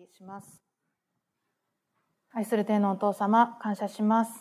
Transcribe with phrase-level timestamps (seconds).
[0.00, 0.62] りします。
[2.32, 4.32] 愛する天のお父様感謝します。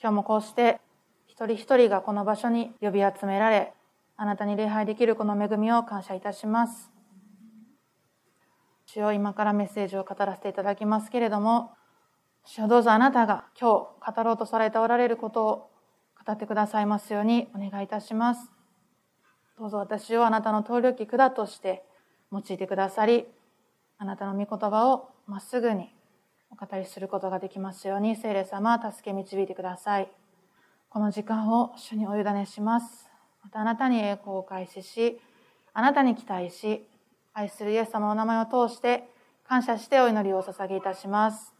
[0.00, 0.80] 今日もこうして
[1.26, 3.72] 一人一人がこの場所に呼び集められ
[4.16, 6.90] あなたに礼拝できるこの恵みを感謝いたします。
[8.86, 11.72] 主よ今からメッセージを語らせていただきますけれども
[12.44, 15.70] 主よどうぞあなたが今日語ろうとされておられることを
[16.26, 18.50] 語ってくださいますようにお願いいたします。
[19.56, 21.84] どうぞ私をあなたの通りき管として
[22.32, 23.26] 用いてくださり
[23.98, 25.92] あなたの御言葉をまっすぐに
[26.50, 30.10] お語りすることができますように聖霊様助け導いてください。
[30.88, 33.10] この時間を主にお委ねします。
[33.42, 35.20] またあなたに栄光を開始し
[35.74, 36.88] あなたに期待し
[37.34, 39.08] 愛するイエス様のお名前を通して
[39.46, 41.52] 感謝してお祈りをお捧げいたします。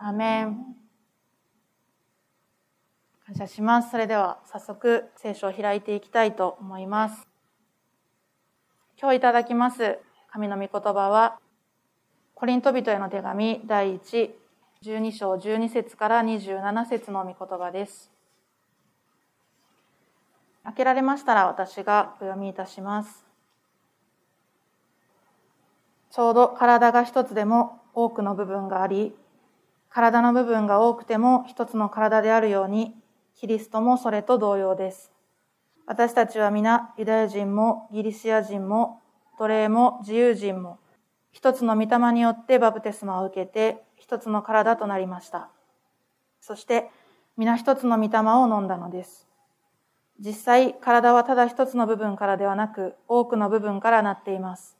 [0.00, 0.64] アメン。
[3.26, 3.90] 感謝します。
[3.90, 7.28] それでは早速聖書を開いていきたいと思います。
[9.00, 9.98] 今日いただきます
[10.30, 11.38] 神の御言葉は、
[12.42, 14.30] コリント人への手紙第1、
[14.82, 18.10] 12章12節から27節の御言葉です。
[20.64, 23.24] 開けられましたら私がお読みいたします。
[26.10, 29.14] ちょうど体が一つでも多くの部分があり、
[29.88, 32.96] 体の部分が多くても一つの体であるように、
[33.36, 35.12] キリストもそれと同様です。
[35.86, 39.00] 私たちは皆、ユダヤ人もギリシア人も
[39.38, 40.80] 奴隷も自由人も、
[41.32, 45.48] 一つの御霊によってバプテスマを受けて、一つの体となりました。
[46.40, 46.90] そして、
[47.36, 49.26] 皆一つの御霊を飲んだのです。
[50.20, 54.76] 実際、体はただ一つの部分からではなく、多くの部分からなっています。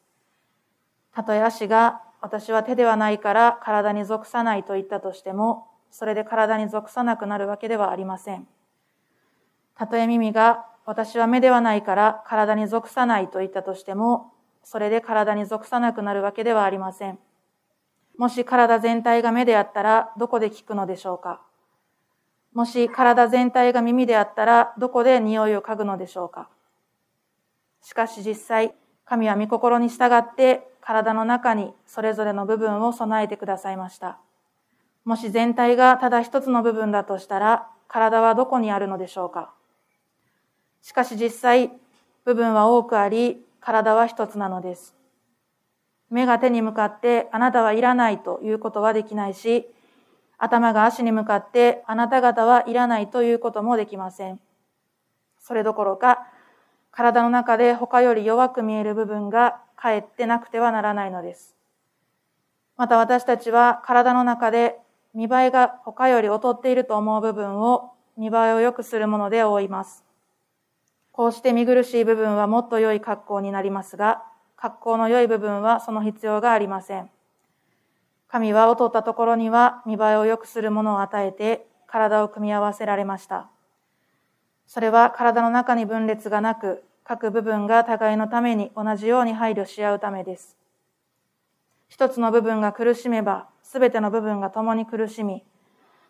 [1.14, 8.46] たとえ足が、私は手ではないから体に属さないと言ったとしても、それで体に属さなくなるわけではありません。
[9.74, 14.32] たとえ耳が、私は目ではないから体に属さないと言ったとしても、
[14.62, 17.18] それで体に属さなくなるわけではありません。
[18.18, 21.40] もし体全体が目であったらどこで聞くのでしょうか？
[22.52, 26.48] もし体全体が耳であったらどこで匂いを嗅ぐのでしょうか？
[27.82, 34.18] しかし実際、神は御心に従って体の中にそれぞれの部分を備えてくださいました。
[35.04, 39.52] もし全体がただ一つの部分だとしたら体はどこにあるのでしょうか？
[40.82, 41.72] しかし実際、
[42.24, 44.94] 部分は多くあり、体は一つなのです。
[46.10, 49.66] 目が手に向かってあなたはいらないということはできないし、
[50.36, 54.40] 頭が足に向かってあなた方はいらないということもできません。
[55.38, 56.26] それどころか、
[56.90, 61.56] 体の中で他より弱く見える部分がかえってなくてはならないのです。
[62.76, 64.76] また私たちは体の中で
[65.14, 70.04] 見栄えが他より劣っていると思う部分を見栄えを良くするもので覆います。
[71.12, 74.22] こうして見苦しい部分はもっと良い格好になりますが、
[74.56, 77.10] 格好の良い部分はその必要がありません。
[78.28, 83.50] 神は劣ったところには見栄えを良くするものを与えて体を組み合わせられました。
[84.66, 90.56] それは体の中に分裂がなく、各部分が互いのために同じように配慮し合うためです。
[91.88, 95.44] 一つの部分が苦しめば、すべての部分が共に苦しみ、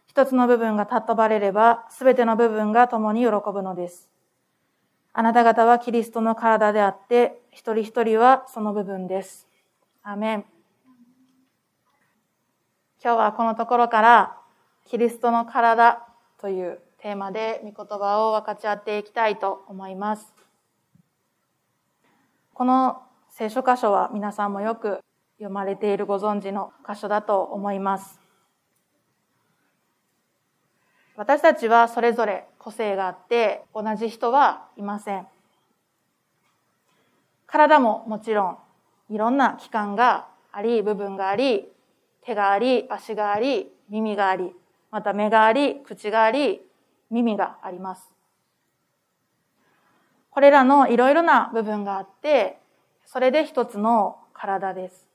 [0.07, 4.12] 一つの部分が尊ばれれば、すべての部分が共に喜ぶのです。
[5.15, 9.47] あなた方はキリストの体であって、一人一人はその部分です。
[10.03, 10.45] アメン。
[13.05, 14.39] 今日はこのところから、
[14.87, 16.07] キリストの体
[16.41, 20.33] というテーマで御言葉を分かち合っていきたいと思います。
[22.55, 25.01] この聖書箇所は皆さんもよく
[25.37, 28.21] 読まれているご存知の箇所だと思います。
[31.17, 35.27] 私たちはそれぞれ個性があって同じ人はいません。
[37.47, 38.59] 体ももちろん
[39.11, 41.69] いろんな器官があり、部分があり、
[42.23, 44.53] 手があり、足があり、耳があり、
[44.91, 46.63] また目があり、口があり、
[47.11, 48.11] 耳があります。
[50.31, 52.59] これらのいろいろな部分があって、
[53.05, 55.07] それで一つの体です。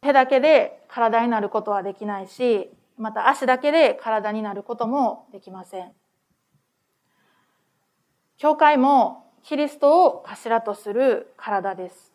[0.00, 5.92] 手だけで体になることはできないし、また足だけで体になることもできません。
[8.38, 12.12] 教会もキリストを頭とする体です。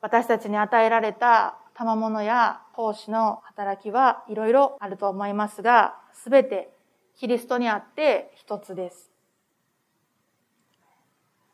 [0.00, 6.70] 私たちに与えられた賜物や奉仕の働きはいろいろあると思いますが、すべて
[7.16, 9.10] キリストにあって一つです。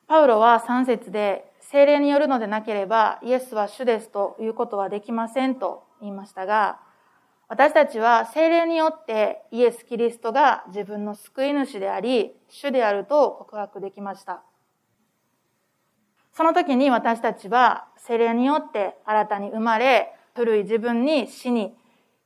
[0.06, 6.78] パウロは3節で精霊によるのでなければイエスは主ですということはできませんと言いましたが、
[7.55, 14.43] 私たちは精霊によってイエス・キリストが自分の救い主であり、主であると告白できました。
[16.33, 21.77] その時に私たちは精霊によって新たに生まれ、古い自分に死に、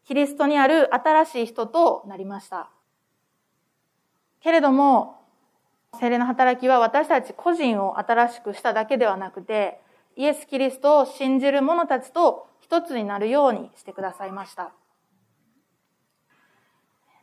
[0.06, 2.70] キリストにある新しい人となりました。
[4.40, 5.20] けれども、
[6.00, 9.78] 精霊の働きは私たち個人を新しくしただけではなくて、
[10.16, 14.72] イエス・キリストを信じる者たちと一つになるようにしてくださいました。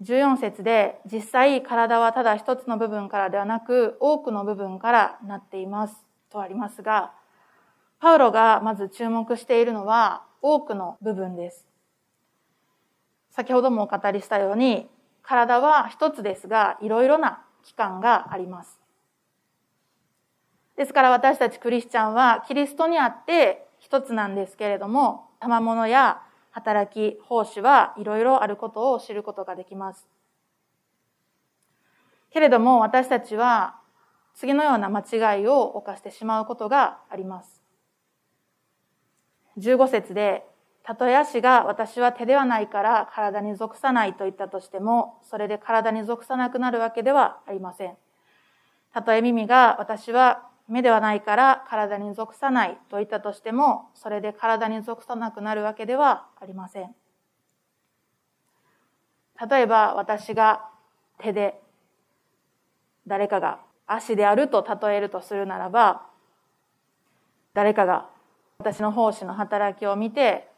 [0.05, 5.95] 14節で実際体はただ一つの部分からではなく多くの部分からなっています
[6.29, 7.11] とありますが、
[7.99, 11.65] パウロがまず注目しているのは多くの部分です。
[13.31, 14.87] 先ほどもお語りしたように
[15.23, 18.79] 体は一つですがいろいろな器官があります。
[20.77, 26.21] ですから私たちクリスチャンはキリストにあって一つなんですけれども、賜物や
[26.55, 30.07] 働き、奉仕はいろいろあることを知ることができます。
[32.31, 33.75] けれども私たちは
[34.35, 37.61] 次のような間違いを犯してしまうことがあります。
[39.57, 40.45] 15節で、
[40.83, 47.97] たとえ足が私は手ではないから体に属さないと言ったとしても、それで体に属さなくなるわけではありません。
[48.93, 56.95] たとえ耳が私は目ではないから体に属さないと言ったとしても、それで体に属さなくなるわけではありません。
[59.49, 60.69] 例えば私が
[61.19, 61.61] 手で
[63.05, 66.07] 誰かが足であると例えるとするならば、
[67.53, 68.09] 誰かが
[68.57, 70.49] 私の奉仕の働きを見て、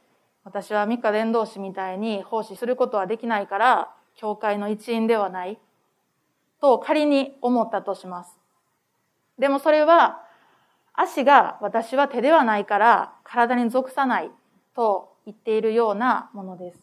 [0.43, 5.59] 私は三日伝道師みたいに奉仕することはできないから、教会の一員ではない
[6.61, 8.36] と仮に思ったとします。
[9.37, 10.23] でもそれは、
[10.93, 14.31] 足が私は手ではないから体に属さない
[14.75, 16.79] と言っているようなものです。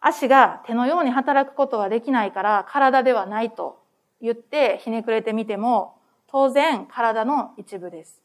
[0.00, 3.82] 足が手のように働くことはできないから体ではないと
[4.22, 5.96] 言ってひねくれてみても
[6.28, 8.22] 当然体の一部です。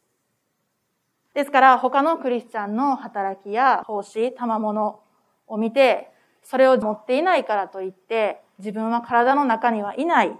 [1.33, 4.99] ですから他のクリスチャンの働きや奉仕、賜物
[5.47, 6.11] を見て
[6.43, 10.31] それを持っていないからといって自分は体の中にはいない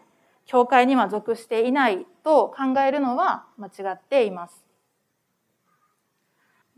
[0.46, 4.64] 教会には属していないと考えるのは間違っています。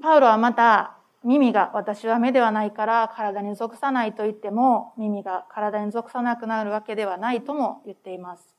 [0.02, 8.56] パウロはまた耳が私は目ではないから体に属さないと言っても耳が体に属さなくなるわけではないとも言っています。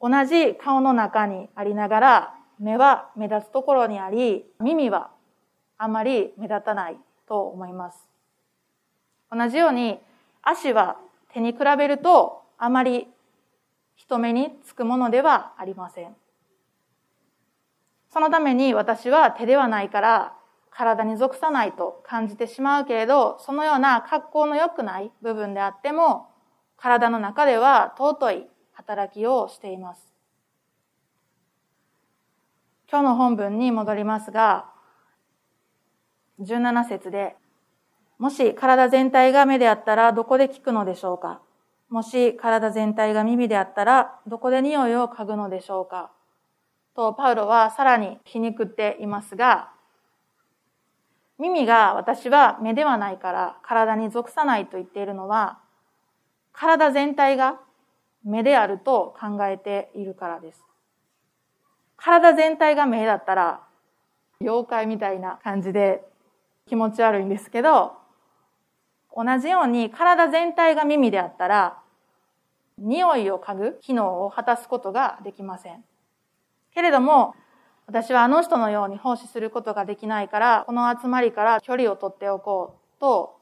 [0.00, 5.10] 同じ顔の中にありながら目は目立つところにあり耳は
[5.78, 6.98] あまり目立たない
[7.28, 8.08] と思います。
[9.30, 9.98] 同じように
[10.42, 10.96] 足は
[11.32, 13.08] 手に比べるとあまり
[13.94, 16.16] 人目につくものではありません。
[18.12, 20.34] そのために私は手ではないから
[20.70, 26.28] 体に属さないと感じてしまうけれど、そのような格好の良くない部分であっても、
[26.76, 30.12] 体の中では尊い働きをしています。
[32.90, 34.66] 今日の本文に戻りますが、
[36.40, 37.36] 17節で、
[38.18, 41.40] もし体全体が目であったらどこで聞くのでしょうか？
[41.88, 46.10] もし体全体が耳であったら、どこで匂いを嗅ぐのでしょうか？
[46.94, 49.70] と、パウロはさらに皮肉っていますが、
[51.38, 55.58] 耳が私は目ではないから体に属さないと言っているのは、
[56.52, 57.60] 体全体が
[58.24, 60.64] 目であると考えているからです。
[61.96, 63.60] 体全体が目だったら、
[64.40, 66.04] 妖怪みたいな感じで
[66.66, 67.92] 気持ち悪いんですけど、
[69.14, 71.78] 同じように体全体が耳であったら、
[72.78, 75.84] 匂いを嗅ぐ機能を果たすことができません。
[76.74, 77.34] けれども、
[77.86, 83.38] 私はあの人のように奉仕することができないから、この集まりから距離を取っておこうと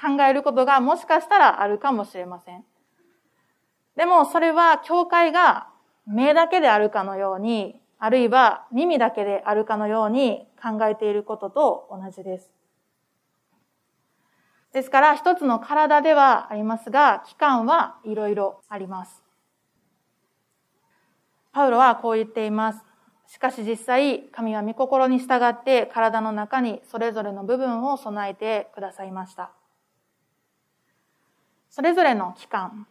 [0.00, 2.64] 考えることがもしかしたらあるかもしれません。
[3.96, 5.68] でもそれは教会が
[6.06, 12.50] 目だけであるかのように、あるいは耳だけであるかのように考えていることと同じです。
[14.78, 19.24] ですから一つの体ではありますが、器官はいろいろあります。
[21.50, 22.84] パウロはこう言っています。
[23.26, 29.50] しかし実際、神は御心に従って体の中にそれぞれの部分を備えてくださいました。
[31.70, 32.86] それぞれの器官、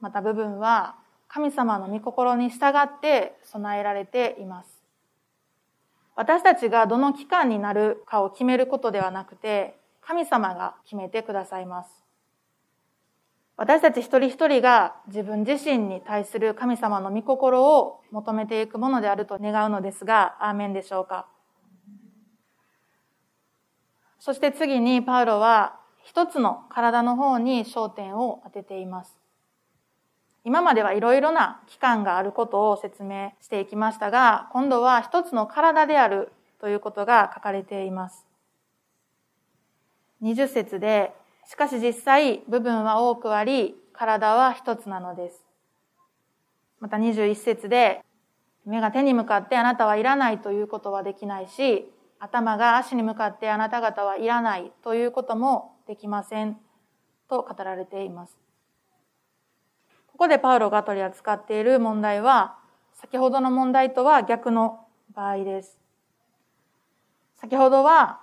[0.00, 0.94] また部分は
[1.26, 4.68] 神様の御心に従って備えられています。
[6.14, 12.04] 私たちがどの期間になるかを決めることではなくて、神様が決めてくださいます。
[13.56, 21.26] 私たち一人一人が自分自身に対する神様の御心を求めていくものであると願うのですが、アーメンでしょうか。
[24.18, 29.16] そして次にパウロは一つの体の方に焦点を当てています。
[30.44, 38.23] 今まではいろいろな器官があることを説明していきましたが、今度は一つの体であるということが書かれています。
[40.24, 41.12] 20節で、
[41.46, 45.44] しかし実際部分は多くあり、体は一つなのです。
[46.80, 48.02] また21節で、
[48.64, 56.56] 目が手に向かってあなたはいらないということはできないし、頭が足に向かってあなた方はいらないということもできません
[57.28, 58.38] と語られています。
[60.10, 62.56] ここでパウロが取り扱っている問題は、
[62.94, 65.78] 先ほどの問題とは逆の場合です。
[67.36, 68.22] 先ほどは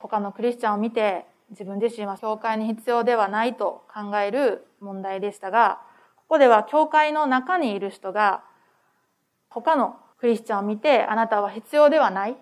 [0.00, 5.80] 他のクリスチャンを見て自分自身は教会に必要ではないと考える問題でしたが、
[6.16, 8.42] ここでは教会の中にいる人が
[9.48, 12.36] 他のクリスチャンを見てあなたは必要ではない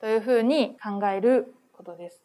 [0.00, 2.22] というふうに考えることです。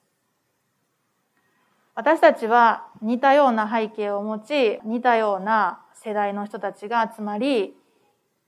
[1.96, 7.76] 私たちは似たような背景を持ち、似たような世代の人たちが集まり、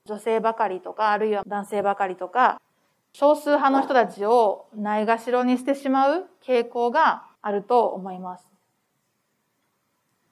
[0.05, 2.61] 女性ばかりとか、あるいは男性ばかりとか、
[3.13, 8.48] 少数派の人たちをないがしろにしてしまう傾向があると思います。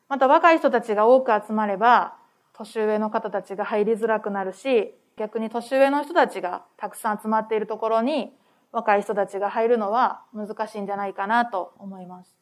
[0.08, 2.16] また若い人たちが多く集まれば、
[2.54, 8.32] 年上の方たちが入りづらくなるし、逆に年上の人たちがたくさん集まっているところに
[8.72, 12.36] 若い人たちが入るのは難しいんじゃないかなと思います。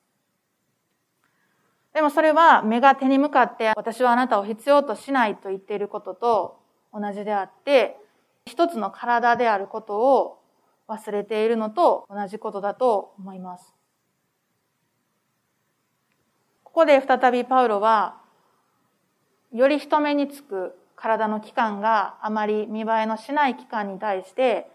[1.93, 6.59] でもそれは目が手に向かって私はあなたを必要としないと言っていることと
[6.93, 7.97] 同じであって、
[8.45, 10.39] 一つの体であることを
[10.88, 13.76] 忘れているのと同じことだと思います。
[16.77, 18.17] ここで再びパウロは、
[19.51, 24.69] より人目につく体の器官があまり見栄えのしない器官に対して、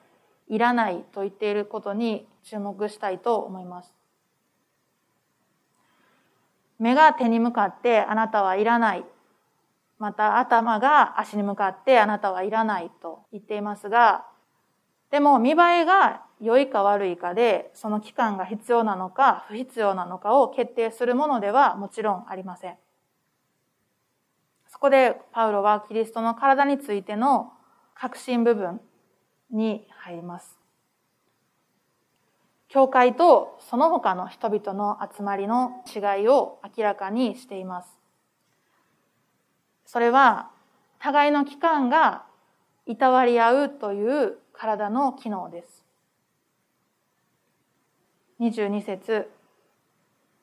[0.49, 3.95] いらないと言っていることに注目したいと思います。
[6.81, 9.05] 目が手に向かってあなたはいらない。
[10.01, 14.27] また頭が足に向かってあなたはいらないと言っていますが、
[15.13, 22.77] でも見栄えが良いか悪いかで、その期間が必要なのか不必要なのかを決定するものではもちろんありません。
[24.69, 27.53] そこでパウロはキリストの体についての
[27.95, 28.81] 核心部分
[29.53, 30.59] に入ります。
[32.69, 37.89] 教会とその他の人々の集まりの違いを明らかにしています。
[39.87, 40.51] それは
[40.99, 42.25] 互いの機関が
[42.87, 45.82] いたわり合うという体の機能です。
[48.43, 49.31] 22節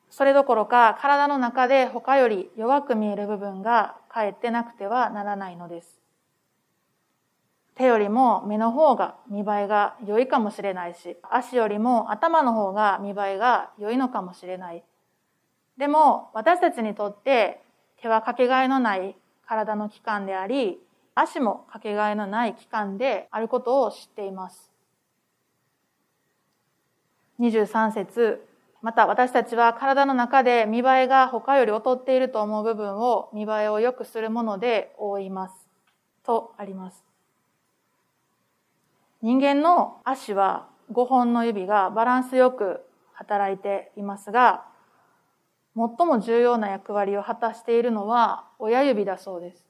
[0.08, 6.00] それどころか体の中で他より弱く見える部分がかえってなくてはならないのです。
[7.76, 14.82] 手よりも目の方が見栄えが良いかもしれないし、足よりも頭の方が見栄えが良いのかもしれない。
[15.76, 17.60] でも私たちにとって
[18.00, 19.14] 手はかけがえのない
[19.46, 20.80] 体の器官であり、
[21.14, 24.69] 足もかけがえのない器官であることを知っています。
[27.40, 28.46] 23節
[28.82, 35.54] また私たちは体の中で見栄えが他より劣っていると思う部分を見栄えを良くするもので覆います。
[36.24, 37.04] とあります。
[39.22, 42.80] 人間の足は5本の指がバランスよく
[43.12, 44.64] 働いていますが、
[45.76, 49.64] 最も重要な役割を果たしているのは親指だそうです。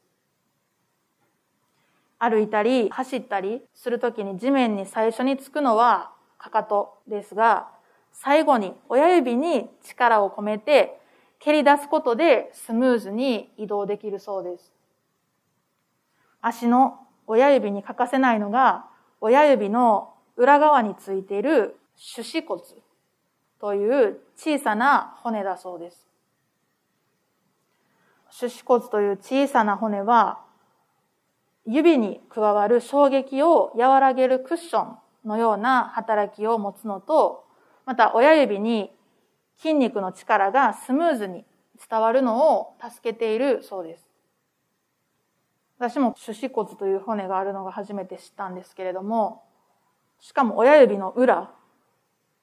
[2.19, 7.69] 歩いたり走ったりするときに地面に最初につくのはかかとですが、
[8.13, 10.99] 最後に親指に力を込めて
[11.39, 14.73] 蹴り出すことでスムーズに移動できるそうです。
[16.41, 18.87] 足の親指に欠かせないのが
[19.21, 21.77] 親指の裏側についている
[22.17, 22.63] 手指骨
[23.61, 26.07] という小さな骨だそうです。
[28.39, 30.41] 手指骨という小さな骨は
[31.67, 37.45] 指に加わる衝撃を和らげるクッションのような働きを持つのと、
[37.87, 38.91] また親指に
[39.59, 41.45] 筋肉の力がスムーズに
[41.89, 44.07] 伝わるのを助けているそうです。
[45.79, 49.43] 私も手指骨という骨があるのが初めて知ったんですけれども、
[50.21, 51.51] しかも親指の裏、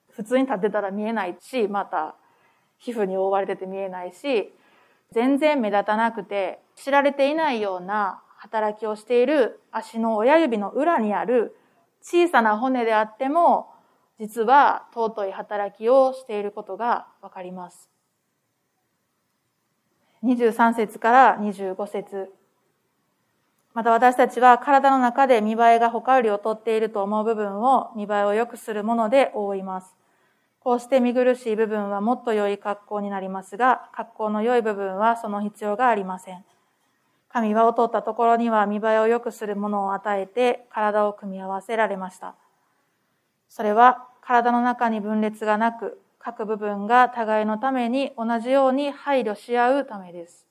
[0.09, 2.15] 普通に立ってたら見えないし、また
[2.79, 4.51] 皮膚に覆われてて見えないし、
[5.11, 11.55] 全然目立たなくて知られていないような働きをしている足の親指の裏にある
[12.09, 13.67] 小さな骨であっても、
[14.17, 17.89] 実は尊い働きをしていることがわかります。
[20.23, 22.31] 23節から25節
[23.73, 29.93] また私たちは体の中で見栄えが他より劣っていると思う部分を見栄えを良くするもので覆います。
[30.61, 36.45] こうして見苦しい部分はもっと良い格好になりますが、格好の良い部分はその必要がありません。
[37.37, 42.35] 神は劣ったところには見栄えを良くするものを与えて体を組み合わせられました。
[43.47, 50.47] それは体の中に分裂がなく、各部分が互いのために同じように配慮し合うためです。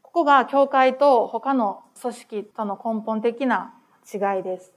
[0.00, 3.74] ここが教会と他の組織との根本的な
[4.12, 4.72] 違いです。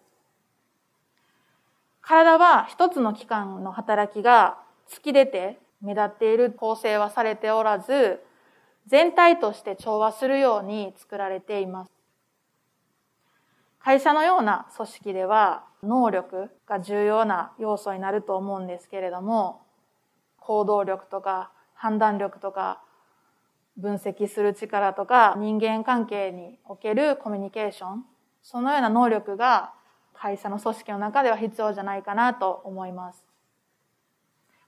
[2.01, 4.57] 体は一つの器官の働きが
[4.89, 8.24] 突き出て目立っている構成はされておらず、
[8.87, 11.91] 全体として調和するように作られています。
[13.79, 19.61] 会社のような組織では能力が重要な要素になると思うんですけれども、
[20.39, 22.81] 行動力とか判断力とか
[23.77, 28.05] 分析する力とか人間関係におけるコミュニケーション、
[28.41, 29.73] そのような能力が
[30.13, 33.23] 会社の組織の中では必要じゃないかなと思います。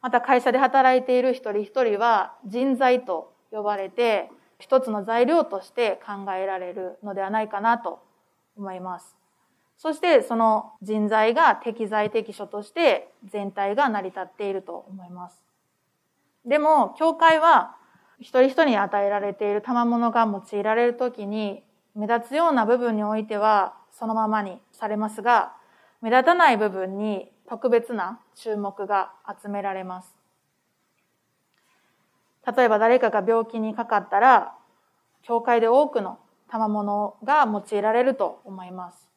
[0.01, 7.99] また会社で働いている一人一人は人材と呼ばれて一つの材料として考えられるのではないかなと
[8.57, 9.15] 思います。
[9.77, 15.37] そしてその人材が適材適所として全体が成り立っていると思います。
[16.45, 17.75] でも、教会は
[18.19, 21.63] 一人一人に与えられている賜物が用いられるときに
[21.93, 25.53] 目立つような部分においてはそのままにされますが、
[26.01, 30.16] 目立たない部分に特別な注目が集められます。
[32.55, 34.55] 例えば誰かが病気にかかったら、
[35.21, 36.17] 教会で多くの
[36.49, 39.09] 賜物が用いられると思います。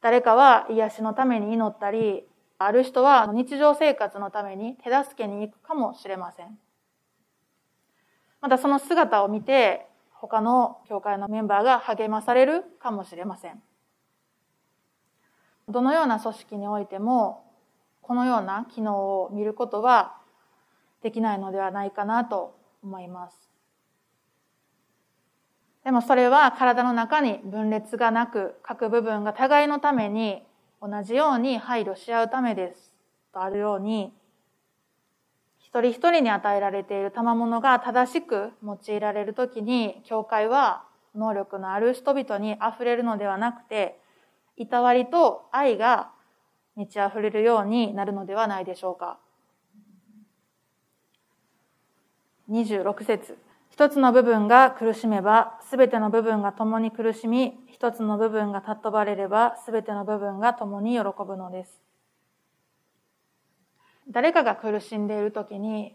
[0.00, 2.24] 誰かは癒しのために祈ったり、
[2.58, 6.58] ある人は日常生活のために手助けに行くかもしれません。
[8.40, 13.62] またその姿を見て、他の教会のメンバーが励まされるかもしれません。
[15.68, 17.44] どのような組織においても、
[18.02, 20.16] このような機能を見ることは
[21.06, 23.48] できないのではないかなと思います。
[25.84, 30.42] でもそれは体の中に分裂がなく、各部分が互いのために
[30.82, 32.92] 同じように配慮し合うためです。
[33.32, 34.12] とあるように、
[35.60, 40.82] 一人一人に与えられている賜物が正しく用いられるときに、教会は
[41.14, 44.00] 能力のある人々に溢れるのではなくて、
[44.56, 46.10] いたわりと愛が
[46.74, 49.20] 満ち溢れるようになるのではないでしょうか。
[52.50, 53.38] 26節
[53.70, 61.82] 一つの部分が苦しめば、すべての部分が共に苦しみ、一つの部分が尊ばれれば、すべての部分が共に喜ぶのです。
[64.08, 65.94] 誰かが苦しんでいるときに、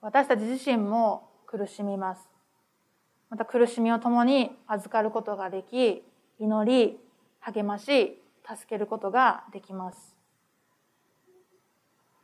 [0.00, 2.30] 私たち自身も苦しみます。
[3.28, 6.02] また苦しみを共に預かることができ、
[6.38, 6.98] 祈り、
[7.40, 10.16] 励まし、助けることができます。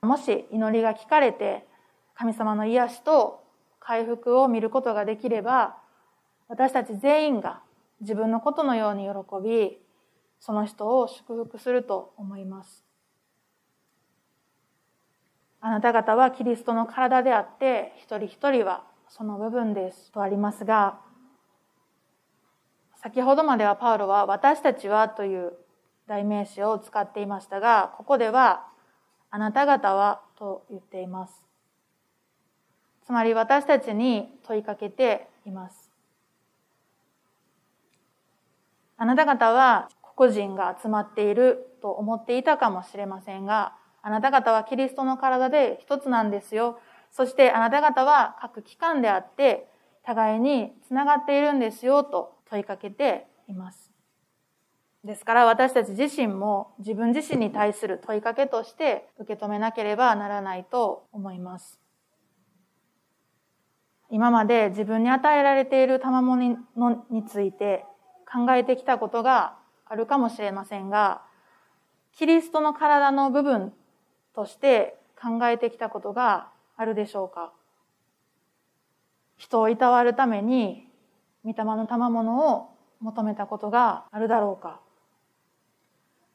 [0.00, 1.66] もし祈りが聞かれて、
[2.14, 3.43] 神様の癒しと
[3.86, 5.76] 回復を見ることができれば、
[6.48, 7.60] 私たち全員が
[8.00, 9.78] 自分のことのように喜び、
[10.40, 12.84] その人を祝福すると思います。
[15.60, 20.98] あなた方はキリストの体であって、一人一人はその部分ですとありますが、
[22.96, 25.52] 先ほどまではパウロは私たちはという
[26.06, 28.66] 代名詞を使っていましたが、ここでは
[29.30, 31.43] あなた方はと言っています。
[33.06, 35.90] つまり私たちに問いかけています。
[38.96, 46.78] あなた方は黒人が集まっていると思っていたかもしれませんが、あなた方はキリストの体で一つなんですよ。
[47.10, 49.68] そしてあなた方は各機関であって、
[50.04, 53.90] 互いにつながっているんですよと問いかけています。
[55.02, 61.83] ですから私たち自身も自分自身に対する問いかけとして受け止めなければならないと思います。
[64.14, 66.56] 今まで自分に与えられている賜物
[67.10, 67.84] について
[68.32, 71.22] 考えてきたことがあるかもしれませんが、
[72.16, 73.72] キリストの体の部分
[74.32, 76.46] として考えてきたことが
[76.76, 77.52] あるでしょうか？
[79.36, 80.86] 人をいたわるために、
[81.44, 82.68] 御霊の賜物を
[83.00, 84.78] 求めたことがあるだろうか？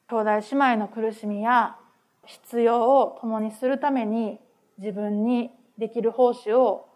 [0.08, 1.78] 兄弟姉妹の苦しみや
[2.26, 4.38] 必要を共にするために
[4.76, 6.89] 自分にできる奉仕を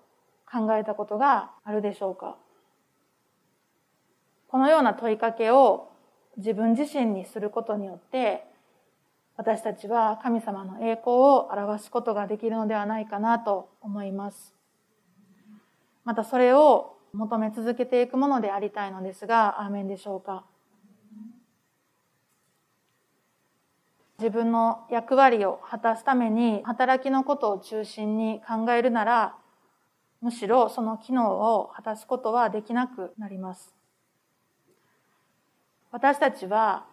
[0.50, 2.36] 考えたことがあるでしょうか？
[4.48, 5.90] このような問いかけを
[6.36, 8.44] 自分自身にすることによって
[9.36, 14.54] 私たちは神様の栄光を表すことができるのではないかなと思います。
[16.04, 20.44] またそれを求め続けていくものでありたいのですが、アーメンでしょうか？
[24.18, 29.34] 自分の役割を果たすために働きのことを中心に考えるなら、
[30.24, 33.74] むしろその機能を果たすことはできなくなります。
[35.92, 36.86] 私たちは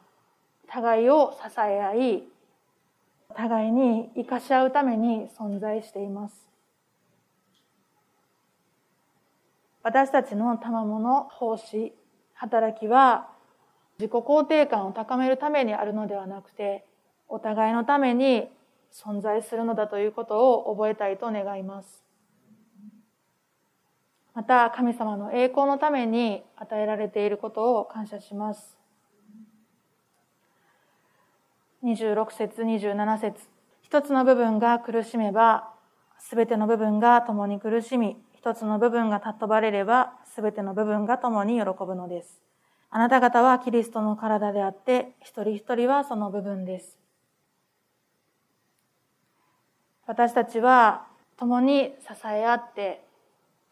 [0.67, 2.23] 互いを支え合い、
[3.33, 6.49] 互いに生かし合うために存在しています。
[9.81, 11.93] 私たちの賜物、奉仕、
[12.33, 13.29] 働きは
[13.97, 16.85] 自己肯定感を高めるためにあるのではなくて、
[17.29, 18.49] お互いのために
[18.91, 22.10] 存在するのだということを覚えたいと願います。
[24.33, 28.77] また、神様の栄光のために与えられていることを感謝します。
[31.83, 33.47] 26節27節
[33.81, 35.73] 一つの部分が苦しめば、
[36.17, 42.39] すべての部分が共に苦しみ、一つの部分が尊ばれれば、すべての部分が共に喜ぶのです。
[42.89, 46.97] あなた方はキリストの体であって、一人一人はその部分です。
[50.07, 53.03] 私たちは共に支え合って、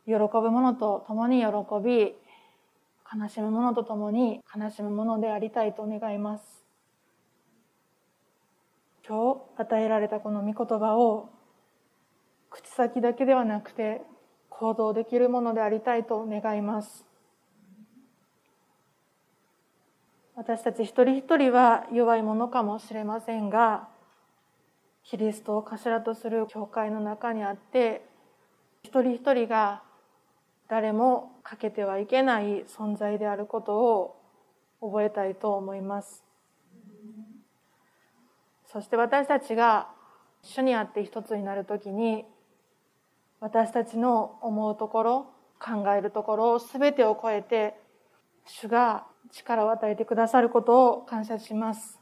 [0.09, 1.45] 喜ぶ者と共に喜
[1.83, 2.15] び、
[3.21, 6.59] 悲しむ者と共に悲しむ者でありたいと願います。
[9.09, 11.29] 今日与えられたこの御言葉を
[12.51, 14.03] 口先だけではなくて
[14.49, 17.05] 行動できるものでありたいと願います
[20.35, 23.87] 私たち一人一人は弱いものかもしれませんが
[25.03, 28.05] キリストを頭とする教会の中にあって
[28.83, 29.81] 一人一人が
[30.69, 34.21] 誰も欠けてはいけない存在であることを
[34.81, 36.23] 覚えたいと思います。
[38.67, 39.89] そして私たちが
[40.43, 42.23] 主にあって一つになるときに
[43.39, 47.75] 私たちの思うところ考えるところ全てを超えて
[48.45, 51.99] 主が力を与えてくださることを感謝します。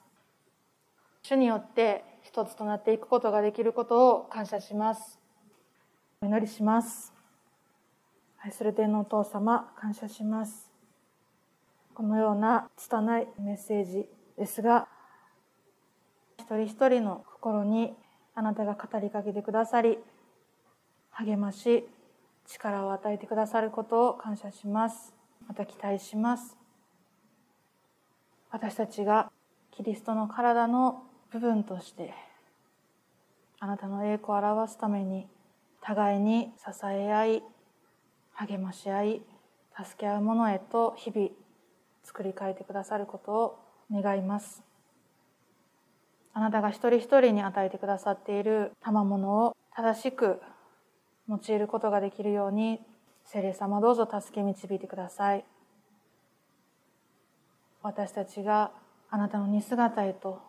[1.23, 5.19] 主によって一つとなっていくことができることを感謝します。
[6.21, 7.16] お祈りします。
[8.43, 10.71] 愛する天のお父様感謝します。
[11.93, 14.05] このような拙いメッセージ
[14.37, 14.87] ですが
[16.37, 17.93] 一人一人の心に
[18.35, 19.97] あなたが語りかけてくださり
[21.09, 21.87] 励まし
[22.45, 25.13] 力を与えてくださることを感謝します。
[25.47, 26.55] また期待します。
[28.51, 29.31] 私たちが
[29.71, 32.13] キリストの体の部分として
[33.59, 35.27] あなたの栄光を表すために
[35.81, 37.43] 互いに支え合い
[38.37, 39.21] 励まし合い
[39.75, 41.29] 助け合うものへと日々
[42.03, 43.59] 作り変えてくださることを
[43.91, 44.63] 願います。
[46.33, 50.39] あなたが一人一人に与えてくださっている賜物を正しく
[51.27, 52.79] 用いることができるように
[53.25, 55.43] 聖霊様どうぞ助け導いてください。
[57.81, 58.71] 私たちが
[59.09, 60.41] あなたの似姿へと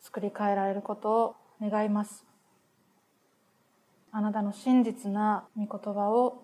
[0.00, 2.26] 作り変えられることを願います。
[4.12, 6.43] あなたの真実な御言葉を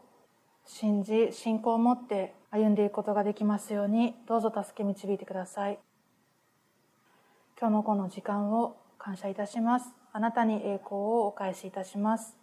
[0.72, 5.80] 信じ信仰を持って歩んでいくことができますようにどうぞ助け導いてください。
[7.58, 9.90] 今日のこの時間を感謝いたします。
[10.12, 12.36] あなたに栄光をお返しいたします。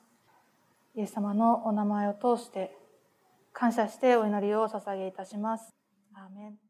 [0.93, 2.77] イエス様のお名前を通して
[3.53, 5.73] 感謝してお祈りをお捧げいたします。
[6.13, 6.66] アーメン。